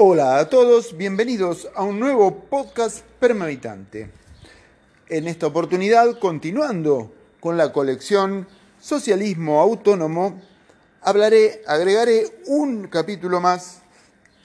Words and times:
Hola 0.00 0.38
a 0.38 0.48
todos, 0.48 0.96
bienvenidos 0.96 1.68
a 1.74 1.82
un 1.82 1.98
nuevo 1.98 2.44
podcast 2.44 3.00
permanente. 3.18 4.08
En 5.08 5.26
esta 5.26 5.48
oportunidad, 5.48 6.20
continuando 6.20 7.12
con 7.40 7.56
la 7.56 7.72
colección 7.72 8.46
Socialismo 8.80 9.60
Autónomo, 9.60 10.40
hablaré, 11.00 11.62
agregaré 11.66 12.26
un 12.46 12.86
capítulo 12.86 13.40
más 13.40 13.82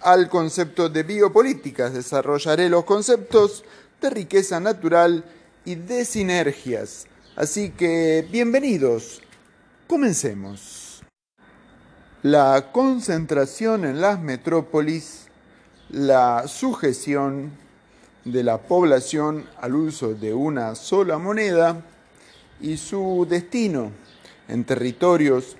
al 0.02 0.28
concepto 0.28 0.90
de 0.90 1.04
biopolíticas. 1.04 1.94
Desarrollaré 1.94 2.68
los 2.68 2.84
conceptos 2.86 3.64
de 4.02 4.10
riqueza 4.10 4.60
natural 4.60 5.24
y 5.66 5.76
de 5.76 6.04
sinergias. 6.06 7.06
Así 7.36 7.70
que, 7.70 8.28
bienvenidos. 8.32 9.22
Comencemos. 9.86 11.04
La 12.24 12.72
concentración 12.72 13.86
en 13.86 14.02
las 14.02 14.20
metrópolis 14.20 15.23
la 15.94 16.48
sujeción 16.48 17.52
de 18.26 18.44
la 18.44 18.58
población 18.58 19.46
al 19.62 19.76
uso 19.76 20.16
de 20.16 20.34
una 20.34 20.74
sola 20.74 21.20
moneda 21.20 21.84
y 22.60 22.78
su 22.78 23.28
destino 23.30 23.92
en 24.48 24.64
territorios 24.64 25.56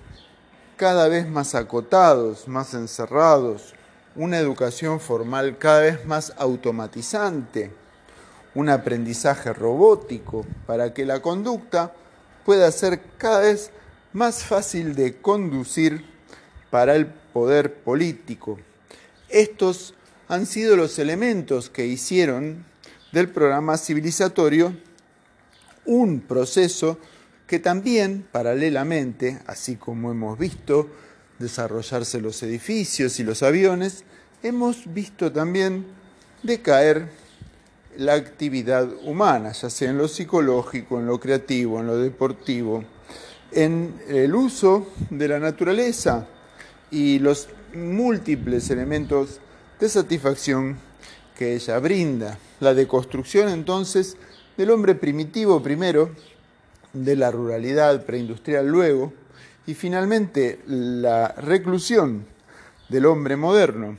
cada 0.76 1.08
vez 1.08 1.30
más 1.30 1.54
acotados, 1.54 2.48
más 2.48 2.74
encerrados, 2.74 3.76
una 4.16 4.40
educación 4.40 5.00
formal 5.00 5.60
cada 5.60 5.82
vez 5.82 6.06
más 6.08 6.34
automatizante, 6.38 7.72
un 8.56 8.70
aprendizaje 8.70 9.54
robótico 9.54 10.48
para 10.66 10.96
que 10.96 11.06
la 11.06 11.22
conducta 11.22 11.94
pueda 12.44 12.72
ser 12.72 13.02
cada 13.20 13.42
vez 13.42 13.70
más 14.14 14.44
fácil 14.44 14.96
de 14.96 15.16
conducir 15.22 16.04
para 16.72 16.96
el 16.96 17.06
poder 17.06 17.76
político. 17.84 18.58
Estos 19.30 19.94
han 20.34 20.48
sido 20.48 20.76
los 20.76 20.98
elementos 20.98 21.70
que 21.70 21.86
hicieron 21.86 22.66
del 23.12 23.30
programa 23.30 23.78
civilizatorio 23.78 24.76
un 25.86 26.22
proceso 26.22 26.98
que 27.46 27.60
también, 27.60 28.26
paralelamente, 28.32 29.40
así 29.46 29.76
como 29.76 30.10
hemos 30.12 30.40
visto 30.40 30.90
desarrollarse 31.38 32.20
los 32.20 32.42
edificios 32.42 33.20
y 33.20 33.24
los 33.24 33.44
aviones, 33.44 34.06
hemos 34.42 34.92
visto 34.92 35.32
también 35.32 35.86
decaer 36.42 37.10
la 37.98 38.14
actividad 38.14 38.90
humana, 39.04 39.52
ya 39.52 39.70
sea 39.70 39.92
en 39.92 40.00
lo 40.00 40.08
psicológico, 40.08 41.00
en 41.00 41.06
lo 41.06 41.20
creativo, 41.20 41.80
en 41.80 41.86
lo 41.86 41.98
deportivo, 41.98 42.84
en 43.52 44.02
el 44.08 44.34
uso 44.34 44.88
de 45.12 45.28
la 45.28 45.38
naturaleza 45.38 46.28
y 46.90 47.20
los 47.20 47.50
múltiples 47.76 48.72
elementos 48.72 49.40
de 49.84 49.90
satisfacción 49.90 50.78
que 51.38 51.56
ella 51.56 51.78
brinda. 51.80 52.40
La 52.62 52.74
deconstrucción 52.74 53.50
entonces 53.50 54.16
del 54.56 54.72
hombre 54.72 54.96
primitivo 54.96 55.62
primero, 55.62 56.10
de 56.94 57.18
la 57.18 57.30
ruralidad 57.32 58.06
preindustrial 58.06 58.66
luego, 58.66 59.12
y 59.68 59.74
finalmente 59.74 60.62
la 60.68 61.34
reclusión 61.34 62.26
del 62.88 63.06
hombre 63.08 63.36
moderno 63.36 63.98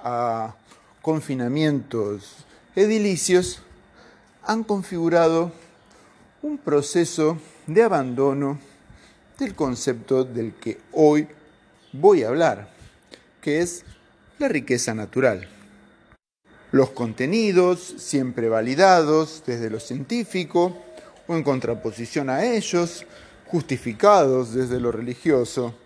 a 0.00 0.54
confinamientos 1.00 2.44
edilicios 2.76 3.62
han 4.42 4.64
configurado 4.64 5.50
un 6.42 6.58
proceso 6.58 7.38
de 7.66 7.82
abandono 7.82 8.58
del 9.38 9.54
concepto 9.54 10.24
del 10.24 10.52
que 10.56 10.78
hoy 10.92 11.26
voy 11.90 12.22
a 12.22 12.28
hablar, 12.28 12.68
que 13.40 13.60
es 13.60 13.86
la 14.42 14.48
riqueza 14.48 14.92
natural. 14.92 15.48
Los 16.72 16.90
contenidos, 16.90 17.94
siempre 17.98 18.48
validados 18.48 19.44
desde 19.46 19.70
lo 19.70 19.78
científico 19.78 20.76
o 21.28 21.36
en 21.36 21.44
contraposición 21.44 22.28
a 22.28 22.44
ellos, 22.44 23.06
justificados 23.46 24.52
desde 24.52 24.80
lo 24.80 24.90
religioso, 24.90 25.76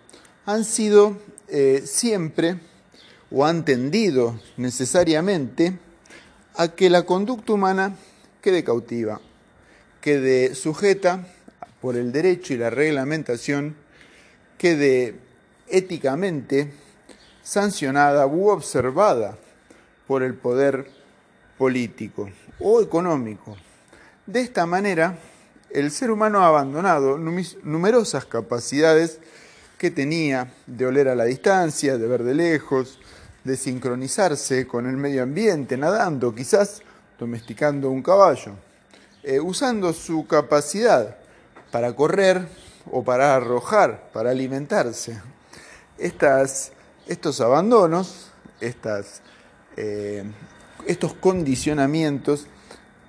han 0.47 0.65
sido 0.65 1.19
eh, 1.49 1.83
siempre 1.85 2.59
o 3.31 3.45
han 3.45 3.67
tendido 3.67 4.41
necesariamente 4.57 5.79
a 6.55 6.69
que 6.69 6.89
la 6.89 7.03
conducta 7.03 7.53
humana 7.53 7.95
quede 8.41 8.65
cautiva, 8.65 9.21
quede 10.01 10.55
sujeta 10.55 11.27
por 11.83 11.95
el 11.97 12.11
derecho 12.11 12.55
y 12.55 12.57
la 12.57 12.71
reglamentación, 12.71 13.77
quede 14.57 15.17
éticamente 15.69 16.86
sancionada 17.47 18.27
u 18.27 18.49
observada 18.49 19.39
por 20.09 20.25
el 20.25 20.35
poder 20.35 20.91
político 21.57 22.29
o 22.59 22.83
económico. 22.83 23.57
De 24.27 24.41
esta 24.41 24.67
manera, 24.67 25.17
el 25.71 25.93
ser 25.93 26.11
humano 26.11 26.41
ha 26.41 26.49
abandonado 26.49 27.19
numerosas 27.19 28.25
capacidades 28.25 29.21
que 29.79 29.93
tenía 29.93 30.53
de 30.67 30.87
oler 30.87 31.07
a 31.07 31.15
la 31.15 31.25
distancia, 31.25 31.97
de 31.97 32.09
ver 32.09 32.25
de 32.25 32.35
lejos, 32.35 32.99
de 33.45 33.57
sincronizarse 33.57 34.67
con 34.67 34.89
el 34.89 34.97
medio 34.97 35.23
ambiente, 35.23 35.77
nadando, 35.77 36.35
quizás 36.35 36.83
domesticando 37.17 37.91
un 37.91 38.03
caballo, 38.03 38.55
eh, 39.23 39.39
usando 39.39 39.93
su 39.93 40.27
capacidad 40.27 41.17
para 41.71 41.95
correr 41.95 42.49
o 42.91 43.05
para 43.05 43.37
arrojar, 43.37 44.11
para 44.13 44.31
alimentarse. 44.31 45.21
Estas 45.97 46.73
estos 47.07 47.41
abandonos, 47.41 48.31
eh, 49.77 50.25
estos 50.87 51.15
condicionamientos, 51.15 52.47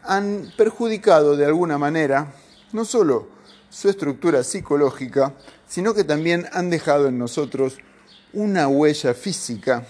han 0.04 0.52
perjudicado 0.56 1.36
de 1.36 1.46
alguna 1.46 1.78
manera 1.78 2.34
no 2.72 2.86
solo 2.86 3.28
su 3.70 3.90
estructura 3.90 4.44
psicológica, 4.44 5.34
sino 5.68 5.94
que 5.94 6.04
también 6.04 6.48
han 6.54 6.70
dejado 6.70 7.08
en 7.08 7.18
nosotros 7.18 7.78
una 8.34 8.68
huella 8.68 9.14
física 9.14 9.86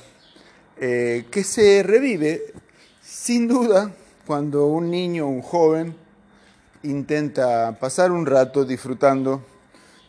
eh, 0.77 1.25
que 1.31 1.43
se 1.43 1.83
revive 1.83 2.53
sin 3.01 3.47
duda 3.47 3.91
cuando 4.25 4.67
un 4.67 4.89
niño 4.89 5.25
o 5.25 5.29
un 5.29 5.41
joven 5.41 5.95
intenta 6.83 7.77
pasar 7.79 8.11
un 8.11 8.25
rato 8.25 8.63
disfrutando 8.63 9.43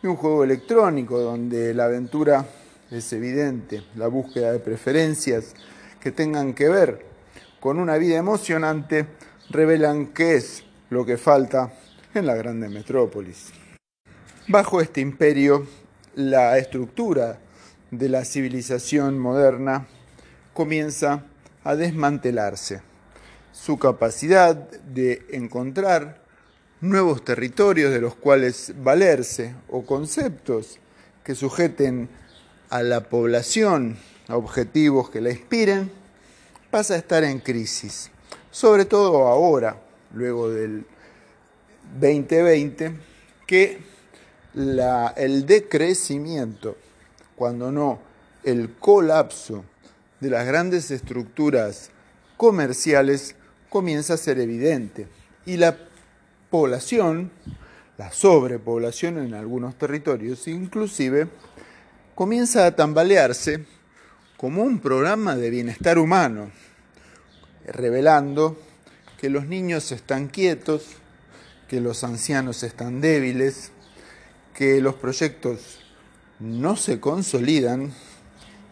de 0.02 0.08
un 0.08 0.16
juego 0.16 0.44
electrónico 0.44 1.18
donde 1.18 1.74
la 1.74 1.86
aventura 1.86 2.46
es 2.90 3.12
evidente, 3.12 3.82
la 3.96 4.08
búsqueda 4.08 4.52
de 4.52 4.58
preferencias 4.58 5.54
que 6.00 6.10
tengan 6.10 6.54
que 6.54 6.68
ver 6.68 7.06
con 7.60 7.78
una 7.78 7.98
vida 7.98 8.16
emocionante 8.16 9.06
revelan 9.50 10.06
qué 10.08 10.36
es 10.36 10.64
lo 10.90 11.04
que 11.04 11.18
falta 11.18 11.72
en 12.14 12.26
la 12.26 12.34
grande 12.34 12.68
metrópolis. 12.68 13.50
Bajo 14.46 14.80
este 14.80 15.00
imperio, 15.00 15.66
la 16.14 16.56
estructura 16.58 17.38
de 17.90 18.08
la 18.08 18.24
civilización 18.24 19.18
moderna 19.18 19.86
comienza 20.54 21.24
a 21.64 21.76
desmantelarse. 21.76 22.82
Su 23.52 23.78
capacidad 23.78 24.54
de 24.54 25.26
encontrar 25.30 26.22
nuevos 26.80 27.24
territorios 27.24 27.92
de 27.92 28.00
los 28.00 28.14
cuales 28.14 28.72
valerse 28.82 29.54
o 29.68 29.84
conceptos 29.84 30.78
que 31.24 31.34
sujeten 31.34 32.08
a 32.70 32.82
la 32.82 33.08
población 33.08 33.96
a 34.28 34.36
objetivos 34.36 35.10
que 35.10 35.20
la 35.20 35.30
inspiren, 35.30 35.90
pasa 36.70 36.94
a 36.94 36.98
estar 36.98 37.24
en 37.24 37.40
crisis. 37.40 38.10
Sobre 38.50 38.84
todo 38.84 39.26
ahora, 39.26 39.80
luego 40.12 40.50
del 40.50 40.84
2020, 41.98 42.92
que 43.46 43.78
el 44.54 45.46
decrecimiento, 45.46 46.76
cuando 47.36 47.72
no 47.72 48.00
el 48.44 48.74
colapso 48.74 49.64
de 50.20 50.30
las 50.30 50.46
grandes 50.46 50.90
estructuras 50.90 51.90
comerciales 52.36 53.34
comienza 53.68 54.14
a 54.14 54.18
ser 54.18 54.38
evidente. 54.38 55.06
Y 55.46 55.56
la 55.56 55.76
población, 56.50 57.30
la 57.96 58.10
sobrepoblación 58.12 59.18
en 59.18 59.34
algunos 59.34 59.76
territorios 59.76 60.48
inclusive, 60.48 61.28
comienza 62.18 62.66
a 62.66 62.74
tambalearse 62.74 63.64
como 64.36 64.64
un 64.64 64.80
programa 64.80 65.36
de 65.36 65.50
bienestar 65.50 66.00
humano, 66.00 66.50
revelando 67.64 68.60
que 69.20 69.30
los 69.30 69.46
niños 69.46 69.92
están 69.92 70.26
quietos, 70.26 70.96
que 71.68 71.80
los 71.80 72.02
ancianos 72.02 72.64
están 72.64 73.00
débiles, 73.00 73.70
que 74.52 74.80
los 74.80 74.96
proyectos 74.96 75.78
no 76.40 76.74
se 76.74 76.98
consolidan 76.98 77.92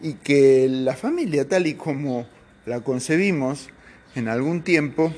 y 0.01 0.15
que 0.15 0.67
la 0.69 0.97
familia 0.97 1.47
tal 1.47 1.67
y 1.67 1.75
como 1.75 2.27
la 2.65 2.81
concebimos 2.81 3.69
en 4.15 4.27
algún 4.27 4.61
tiempo 4.61 5.13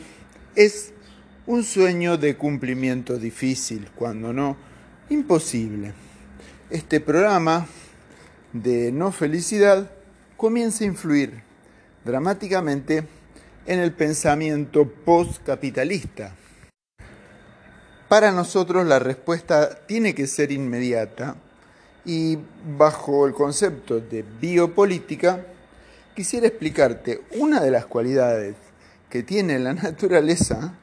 es 0.55 0.93
un 1.47 1.63
sueño 1.63 2.19
de 2.19 2.37
cumplimiento 2.37 3.17
difícil, 3.17 3.89
cuando 3.95 4.33
no 4.33 4.55
imposible. 5.09 5.93
Este 6.69 6.99
programa 6.99 7.67
de 8.53 8.91
no 8.91 9.11
felicidad 9.11 9.89
comienza 10.37 10.83
a 10.83 10.87
influir 10.87 11.43
dramáticamente 12.05 13.03
en 13.65 13.79
el 13.79 13.93
pensamiento 13.93 14.87
postcapitalista. 14.87 16.35
Para 18.07 18.31
nosotros 18.31 18.87
la 18.87 18.97
respuesta 18.97 19.85
tiene 19.85 20.15
que 20.15 20.25
ser 20.25 20.51
inmediata 20.51 21.35
y 22.05 22.39
bajo 22.77 23.27
el 23.27 23.33
concepto 23.33 23.99
de 23.99 24.23
biopolítica 24.41 25.45
quisiera 26.15 26.47
explicarte 26.47 27.21
una 27.37 27.59
de 27.59 27.69
las 27.69 27.85
cualidades 27.85 28.55
que 29.09 29.21
tiene 29.21 29.59
la 29.59 29.73
naturaleza 29.73 30.73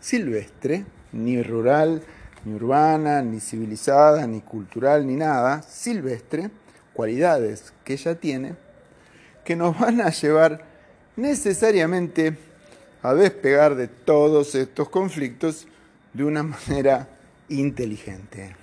silvestre, 0.00 0.84
ni 1.12 1.42
rural, 1.42 2.02
ni 2.44 2.54
urbana, 2.54 3.22
ni 3.22 3.40
civilizada, 3.40 4.26
ni 4.26 4.40
cultural, 4.40 5.06
ni 5.06 5.16
nada, 5.16 5.62
silvestre, 5.62 6.50
cualidades 6.96 7.74
que 7.84 7.92
ella 7.92 8.14
tiene, 8.14 8.54
que 9.44 9.54
nos 9.54 9.78
van 9.78 10.00
a 10.00 10.10
llevar 10.10 10.64
necesariamente 11.14 12.36
a 13.02 13.14
despegar 13.14 13.76
de 13.76 13.86
todos 13.86 14.54
estos 14.54 14.88
conflictos 14.88 15.68
de 16.14 16.24
una 16.24 16.42
manera 16.42 17.08
inteligente. 17.48 18.56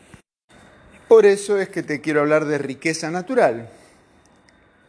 Por 1.07 1.27
eso 1.27 1.59
es 1.59 1.69
que 1.69 1.83
te 1.83 2.01
quiero 2.01 2.21
hablar 2.21 2.45
de 2.45 2.57
riqueza 2.57 3.11
natural. 3.11 3.69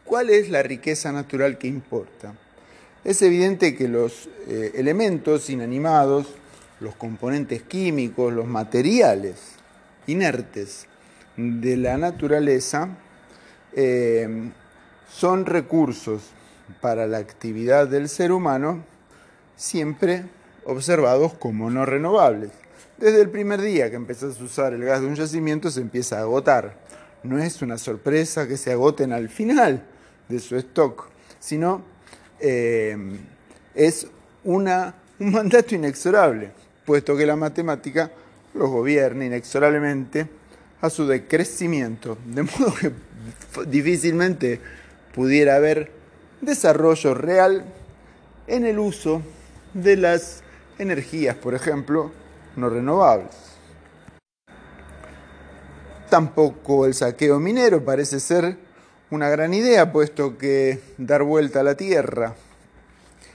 ¿Cuál 0.03 0.31
es 0.31 0.49
la 0.49 0.63
riqueza 0.63 1.11
natural 1.11 1.57
que 1.59 1.67
importa? 1.67 2.33
Es 3.03 3.21
evidente 3.21 3.75
que 3.75 3.87
los 3.87 4.27
eh, 4.47 4.71
elementos 4.75 5.51
inanimados, 5.51 6.27
los 6.79 6.95
componentes 6.95 7.61
químicos, 7.61 8.33
los 8.33 8.47
materiales 8.47 9.35
inertes 10.07 10.87
de 11.37 11.77
la 11.77 11.97
naturaleza 11.97 12.89
eh, 13.75 14.51
son 15.11 15.45
recursos 15.45 16.23
para 16.81 17.05
la 17.07 17.17
actividad 17.17 17.87
del 17.87 18.09
ser 18.09 18.31
humano 18.31 18.83
siempre 19.55 20.25
observados 20.65 21.33
como 21.33 21.69
no 21.69 21.85
renovables. 21.85 22.51
Desde 22.97 23.21
el 23.21 23.29
primer 23.29 23.61
día 23.61 23.89
que 23.89 23.95
empezás 23.97 24.39
a 24.39 24.43
usar 24.43 24.73
el 24.73 24.83
gas 24.83 25.01
de 25.01 25.07
un 25.07 25.15
yacimiento 25.15 25.69
se 25.69 25.81
empieza 25.81 26.17
a 26.17 26.21
agotar. 26.21 26.77
No 27.23 27.37
es 27.39 27.61
una 27.61 27.77
sorpresa 27.77 28.47
que 28.47 28.57
se 28.57 28.71
agoten 28.71 29.11
al 29.11 29.29
final 29.29 29.83
de 30.29 30.39
su 30.39 30.55
stock, 30.55 31.09
sino 31.39 31.81
eh, 32.39 32.97
es 33.73 34.07
una, 34.43 34.95
un 35.19 35.31
mandato 35.31 35.75
inexorable, 35.75 36.51
puesto 36.85 37.15
que 37.17 37.25
la 37.25 37.35
matemática 37.35 38.11
los 38.53 38.69
gobierna 38.69 39.25
inexorablemente 39.25 40.27
a 40.81 40.89
su 40.89 41.05
decrecimiento, 41.05 42.17
de 42.25 42.43
modo 42.43 42.73
que 42.79 42.91
difícilmente 43.67 44.59
pudiera 45.13 45.55
haber 45.55 45.91
desarrollo 46.41 47.13
real 47.13 47.65
en 48.47 48.65
el 48.65 48.79
uso 48.79 49.21
de 49.73 49.97
las 49.97 50.43
energías, 50.77 51.35
por 51.35 51.55
ejemplo, 51.55 52.11
no 52.55 52.69
renovables. 52.69 53.35
Tampoco 56.09 56.85
el 56.85 56.93
saqueo 56.93 57.39
minero 57.39 57.83
parece 57.83 58.19
ser 58.19 58.57
una 59.09 59.29
gran 59.29 59.53
idea, 59.53 59.91
puesto 59.91 60.37
que 60.37 60.79
dar 60.97 61.23
vuelta 61.23 61.61
a 61.61 61.63
la 61.63 61.75
tierra 61.75 62.35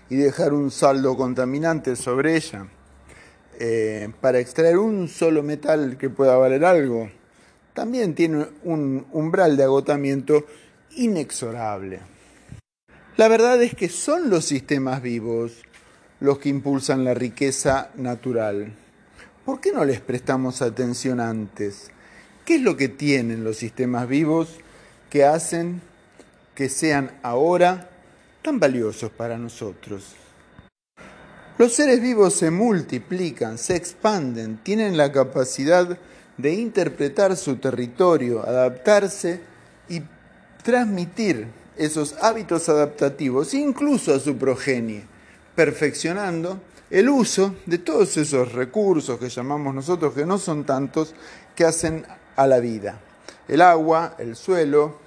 y 0.08 0.16
dejar 0.16 0.52
un 0.52 0.70
saldo 0.70 1.16
contaminante 1.16 1.96
sobre 1.96 2.36
ella 2.36 2.66
eh, 3.58 4.10
para 4.20 4.38
extraer 4.38 4.78
un 4.78 5.08
solo 5.08 5.42
metal 5.42 5.96
que 5.98 6.10
pueda 6.10 6.36
valer 6.36 6.64
algo, 6.64 7.10
también 7.80 8.14
tiene 8.14 8.46
un 8.64 9.06
umbral 9.12 9.56
de 9.56 9.62
agotamiento 9.62 10.44
inexorable. 10.96 12.00
La 13.16 13.26
verdad 13.26 13.62
es 13.62 13.74
que 13.74 13.88
son 13.88 14.28
los 14.28 14.44
sistemas 14.44 15.00
vivos 15.00 15.62
los 16.20 16.38
que 16.38 16.50
impulsan 16.50 17.04
la 17.04 17.14
riqueza 17.14 17.88
natural. 17.94 18.70
¿Por 19.46 19.62
qué 19.62 19.72
no 19.72 19.86
les 19.86 19.98
prestamos 19.98 20.60
atención 20.60 21.20
antes? 21.20 21.90
¿Qué 22.44 22.56
es 22.56 22.60
lo 22.60 22.76
que 22.76 22.90
tienen 22.90 23.44
los 23.44 23.56
sistemas 23.56 24.06
vivos 24.06 24.58
que 25.08 25.24
hacen 25.24 25.80
que 26.54 26.68
sean 26.68 27.10
ahora 27.22 27.88
tan 28.42 28.60
valiosos 28.60 29.10
para 29.10 29.38
nosotros? 29.38 30.16
Los 31.56 31.72
seres 31.72 32.02
vivos 32.02 32.34
se 32.34 32.50
multiplican, 32.50 33.56
se 33.56 33.74
expanden, 33.74 34.58
tienen 34.58 34.98
la 34.98 35.10
capacidad 35.12 35.98
de 36.40 36.54
interpretar 36.54 37.36
su 37.36 37.56
territorio, 37.56 38.42
adaptarse 38.46 39.40
y 39.88 40.02
transmitir 40.62 41.46
esos 41.76 42.14
hábitos 42.20 42.68
adaptativos 42.68 43.54
incluso 43.54 44.14
a 44.14 44.20
su 44.20 44.36
progenie, 44.36 45.04
perfeccionando 45.54 46.60
el 46.90 47.08
uso 47.08 47.54
de 47.66 47.78
todos 47.78 48.16
esos 48.16 48.52
recursos 48.52 49.18
que 49.18 49.28
llamamos 49.28 49.74
nosotros, 49.74 50.12
que 50.12 50.26
no 50.26 50.38
son 50.38 50.64
tantos, 50.64 51.14
que 51.54 51.64
hacen 51.64 52.04
a 52.36 52.46
la 52.46 52.58
vida. 52.58 53.00
El 53.48 53.62
agua, 53.62 54.16
el 54.18 54.36
suelo, 54.36 54.98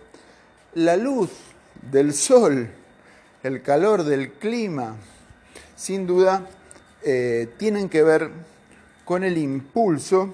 la 0.76 0.96
luz 0.98 1.30
del 1.92 2.14
sol, 2.14 2.70
el 3.44 3.62
calor 3.62 4.04
del 4.04 4.34
clima, 4.34 4.96
sin 5.76 6.08
duda 6.08 6.48
eh, 7.04 7.50
tienen 7.58 7.90
que 7.90 8.04
ver 8.04 8.32
con 9.04 9.24
el 9.24 9.38
impulso 9.38 10.34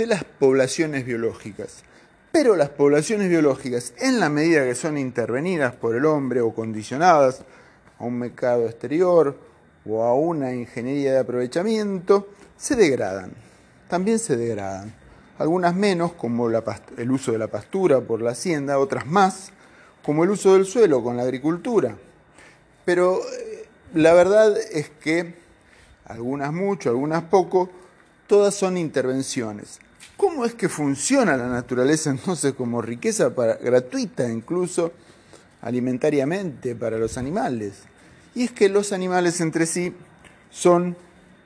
de 0.00 0.06
las 0.06 0.24
poblaciones 0.24 1.04
biológicas. 1.04 1.84
Pero 2.32 2.56
las 2.56 2.70
poblaciones 2.70 3.28
biológicas, 3.28 3.92
en 3.98 4.18
la 4.18 4.30
medida 4.30 4.64
que 4.64 4.74
son 4.74 4.96
intervenidas 4.96 5.74
por 5.74 5.94
el 5.94 6.06
hombre 6.06 6.40
o 6.40 6.54
condicionadas 6.54 7.42
a 7.98 8.04
un 8.04 8.18
mercado 8.18 8.64
exterior 8.64 9.36
o 9.84 10.02
a 10.02 10.14
una 10.14 10.54
ingeniería 10.54 11.12
de 11.12 11.18
aprovechamiento, 11.18 12.28
se 12.56 12.76
degradan. 12.76 13.32
También 13.88 14.18
se 14.18 14.38
degradan. 14.38 14.94
Algunas 15.38 15.74
menos, 15.74 16.14
como 16.14 16.48
el 16.48 17.10
uso 17.10 17.32
de 17.32 17.38
la 17.38 17.48
pastura 17.48 18.00
por 18.00 18.22
la 18.22 18.30
hacienda, 18.30 18.78
otras 18.78 19.06
más, 19.06 19.52
como 20.02 20.24
el 20.24 20.30
uso 20.30 20.54
del 20.54 20.64
suelo 20.64 21.02
con 21.02 21.18
la 21.18 21.24
agricultura. 21.24 21.94
Pero 22.86 23.18
eh, 23.18 23.68
la 23.92 24.14
verdad 24.14 24.56
es 24.72 24.88
que 24.88 25.34
algunas 26.06 26.54
mucho, 26.54 26.88
algunas 26.88 27.24
poco, 27.24 27.68
todas 28.26 28.54
son 28.54 28.78
intervenciones. 28.78 29.78
¿Cómo 30.20 30.44
es 30.44 30.54
que 30.54 30.68
funciona 30.68 31.34
la 31.34 31.48
naturaleza 31.48 32.10
entonces 32.18 32.52
como 32.52 32.82
riqueza 32.82 33.30
gratuita 33.30 34.30
incluso 34.30 34.92
alimentariamente 35.62 36.74
para 36.74 36.98
los 36.98 37.16
animales? 37.16 37.84
y 38.34 38.44
es 38.44 38.52
que 38.52 38.68
los 38.68 38.92
animales 38.92 39.40
entre 39.40 39.66
sí 39.66 39.94
son 40.50 40.96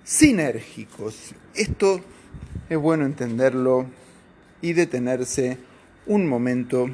sinérgicos. 0.05 1.35
Esto 1.55 2.01
es 2.69 2.79
bueno 2.79 3.07
entenderlo 3.07 3.87
y 4.61 4.73
detenerse 4.73 5.59
un 6.07 6.27
momento 6.27 6.89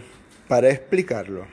para 0.48 0.70
explicarlo. 0.70 1.46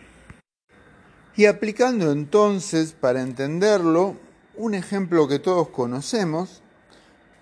Y 1.36 1.46
aplicando 1.46 2.12
entonces, 2.12 2.94
para 2.94 3.22
entenderlo, 3.22 4.16
un 4.56 4.74
ejemplo 4.74 5.28
que 5.28 5.40
todos 5.40 5.70
conocemos, 5.70 6.62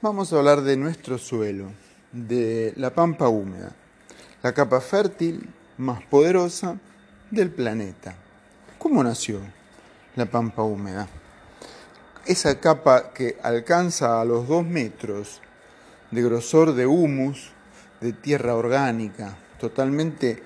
vamos 0.02 0.34
a 0.34 0.38
hablar 0.38 0.62
de 0.62 0.76
nuestro 0.76 1.18
suelo, 1.18 1.72
de 2.16 2.74
la 2.78 2.90
pampa 2.90 3.28
húmeda, 3.28 3.72
la 4.42 4.54
capa 4.54 4.82
fértil 4.82 5.50
más 5.78 6.02
poderosa 6.04 6.78
del 7.30 7.52
planeta. 7.52 8.16
¿Cómo 8.78 9.04
nació? 9.04 9.42
la 10.16 10.26
pampa 10.26 10.64
húmeda. 10.64 11.08
Esa 12.26 12.60
capa 12.60 13.14
que 13.14 13.38
alcanza 13.44 14.22
a 14.22 14.26
los 14.26 14.48
dos 14.48 14.66
metros 14.66 15.42
de 16.12 16.24
grosor 16.24 16.74
de 16.74 16.88
humus, 16.88 17.52
de 18.02 18.14
tierra 18.14 18.56
orgánica, 18.56 19.38
totalmente 19.60 20.42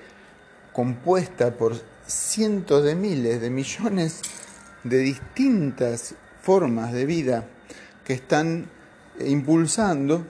compuesta 0.72 1.52
por 1.52 1.80
cientos 2.06 2.84
de 2.84 2.94
miles 2.94 3.40
de 3.40 3.50
millones 3.50 4.22
de 4.84 4.98
distintas 4.98 6.14
formas 6.42 6.92
de 6.92 7.06
vida 7.06 7.44
que 8.04 8.14
están 8.14 8.68
impulsando 9.24 10.26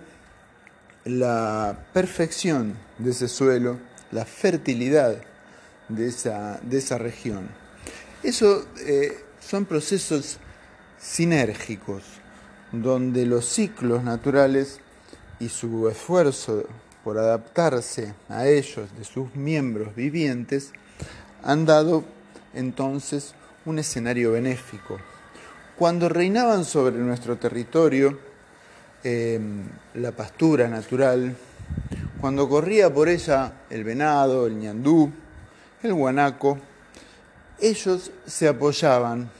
la 1.04 1.86
perfección 1.92 2.74
de 2.98 3.10
ese 3.10 3.28
suelo, 3.28 3.78
la 4.12 4.24
fertilidad 4.24 5.16
de 5.88 6.06
esa, 6.08 6.60
de 6.62 6.78
esa 6.78 6.98
región. 6.98 7.48
Eso 8.22 8.66
eh, 8.80 9.24
son 9.40 9.64
procesos 9.64 10.38
sinérgicos, 10.98 12.02
donde 12.72 13.24
los 13.26 13.46
ciclos 13.46 14.04
naturales 14.04 14.80
y 15.38 15.48
su 15.48 15.88
esfuerzo 15.88 16.64
por 17.02 17.18
adaptarse 17.18 18.14
a 18.28 18.46
ellos 18.46 18.88
de 18.96 19.04
sus 19.04 19.34
miembros 19.34 19.94
vivientes 19.94 20.72
han 21.42 21.64
dado 21.64 22.04
entonces 22.52 23.34
un 23.64 23.78
escenario 23.78 24.32
benéfico. 24.32 24.98
Cuando 25.78 26.10
reinaban 26.10 26.66
sobre 26.66 26.96
nuestro 26.96 27.38
territorio 27.38 28.18
em, 29.02 29.68
la 29.94 30.12
pastura 30.12 30.68
natural, 30.68 31.36
cuando 32.20 32.48
corría 32.48 32.92
por 32.92 33.08
ella 33.08 33.52
el 33.70 33.84
venado, 33.84 34.46
el 34.46 34.58
ñandú, 34.58 35.10
el 35.82 35.94
guanaco, 35.94 36.58
ellos 37.60 38.10
se 38.26 38.48
apoyaban 38.48 39.30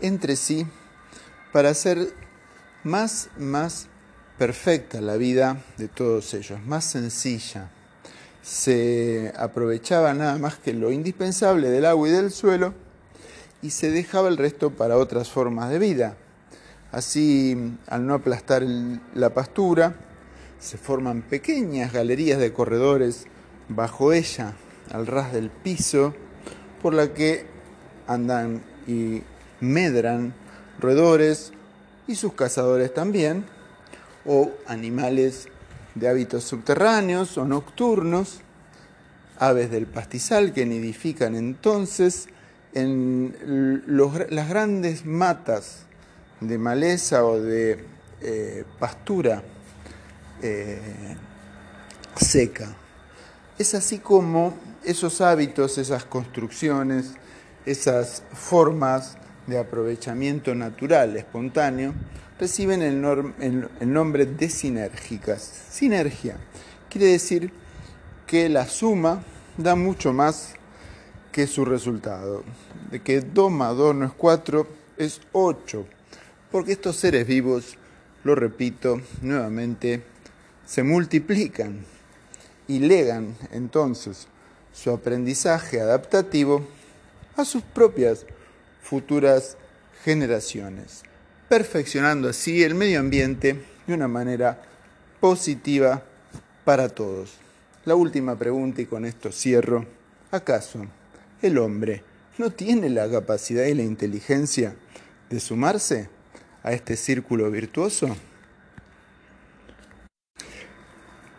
entre 0.00 0.36
sí 0.36 0.66
para 1.52 1.70
hacer 1.70 2.12
más, 2.82 3.30
más 3.38 3.88
perfecta 4.38 5.00
la 5.00 5.16
vida 5.16 5.62
de 5.76 5.88
todos 5.88 6.34
ellos, 6.34 6.60
más 6.64 6.84
sencilla. 6.84 7.70
Se 8.42 9.32
aprovechaba 9.36 10.12
nada 10.14 10.36
más 10.38 10.56
que 10.56 10.72
lo 10.72 10.92
indispensable 10.92 11.70
del 11.70 11.86
agua 11.86 12.08
y 12.08 12.12
del 12.12 12.30
suelo 12.30 12.74
y 13.62 13.70
se 13.70 13.90
dejaba 13.90 14.28
el 14.28 14.36
resto 14.36 14.70
para 14.70 14.98
otras 14.98 15.30
formas 15.30 15.70
de 15.70 15.78
vida. 15.78 16.16
Así, 16.94 17.56
al 17.88 18.06
no 18.06 18.14
aplastar 18.14 18.62
la 18.62 19.34
pastura, 19.34 19.96
se 20.60 20.78
forman 20.78 21.22
pequeñas 21.22 21.92
galerías 21.92 22.38
de 22.38 22.52
corredores 22.52 23.26
bajo 23.68 24.12
ella, 24.12 24.52
al 24.92 25.08
ras 25.08 25.32
del 25.32 25.50
piso, 25.50 26.14
por 26.80 26.94
la 26.94 27.12
que 27.12 27.46
andan 28.06 28.62
y 28.86 29.22
medran 29.58 30.34
roedores 30.78 31.52
y 32.06 32.14
sus 32.14 32.34
cazadores 32.34 32.94
también, 32.94 33.44
o 34.24 34.52
animales 34.68 35.48
de 35.96 36.08
hábitos 36.08 36.44
subterráneos 36.44 37.36
o 37.38 37.44
nocturnos, 37.44 38.40
aves 39.40 39.68
del 39.68 39.86
pastizal 39.86 40.52
que 40.52 40.64
nidifican 40.64 41.34
entonces 41.34 42.28
en 42.72 43.34
las 44.28 44.48
grandes 44.48 45.04
matas 45.04 45.86
de 46.48 46.58
maleza 46.58 47.24
o 47.24 47.40
de 47.40 47.84
eh, 48.20 48.64
pastura 48.78 49.42
eh, 50.42 51.16
seca. 52.16 52.74
Es 53.58 53.74
así 53.74 53.98
como 53.98 54.54
esos 54.84 55.20
hábitos, 55.20 55.78
esas 55.78 56.04
construcciones, 56.04 57.14
esas 57.66 58.22
formas 58.32 59.16
de 59.46 59.58
aprovechamiento 59.58 60.54
natural, 60.54 61.16
espontáneo, 61.16 61.94
reciben 62.38 62.82
el, 62.82 63.70
el, 63.80 63.92
nombre 63.92 64.26
de 64.26 64.48
sinérgicas. 64.48 65.42
Sinergia 65.70 66.36
quiere 66.88 67.08
decir 67.08 67.52
que 68.26 68.48
la 68.48 68.66
suma 68.66 69.22
da 69.56 69.76
mucho 69.76 70.12
más 70.12 70.54
que 71.32 71.46
su 71.46 71.64
resultado. 71.64 72.44
De 72.90 73.02
que 73.02 73.20
2 73.20 73.50
más 73.50 73.76
2 73.76 73.94
no 73.94 74.06
es 74.06 74.12
4, 74.12 74.66
es 74.96 75.20
8. 75.32 75.86
Porque 76.54 76.70
estos 76.70 76.94
seres 76.94 77.26
vivos, 77.26 77.76
lo 78.22 78.36
repito 78.36 79.00
nuevamente, 79.22 80.04
se 80.64 80.84
multiplican 80.84 81.84
y 82.68 82.78
legan 82.78 83.34
entonces 83.50 84.28
su 84.72 84.92
aprendizaje 84.92 85.80
adaptativo 85.80 86.64
a 87.36 87.44
sus 87.44 87.64
propias 87.64 88.24
futuras 88.80 89.56
generaciones, 90.04 91.02
perfeccionando 91.48 92.28
así 92.28 92.62
el 92.62 92.76
medio 92.76 93.00
ambiente 93.00 93.60
de 93.88 93.94
una 93.94 94.06
manera 94.06 94.62
positiva 95.18 96.04
para 96.64 96.88
todos. 96.88 97.32
La 97.84 97.96
última 97.96 98.38
pregunta 98.38 98.80
y 98.80 98.86
con 98.86 99.04
esto 99.04 99.32
cierro. 99.32 99.86
¿Acaso 100.30 100.86
el 101.42 101.58
hombre 101.58 102.04
no 102.38 102.50
tiene 102.50 102.90
la 102.90 103.10
capacidad 103.10 103.64
y 103.64 103.74
la 103.74 103.82
inteligencia 103.82 104.76
de 105.28 105.40
sumarse 105.40 106.14
a 106.64 106.72
este 106.72 106.96
círculo 106.96 107.48
virtuoso? 107.50 108.16